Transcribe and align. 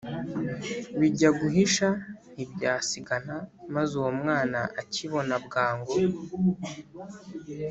Bijya 0.99 1.29
guhisha 1.39 1.87
ntibyasigana 2.33 3.35
Maze 3.73 3.91
uwo 3.99 4.11
mwana 4.21 4.59
akibona 4.81 5.35
bwangu, 5.45 5.95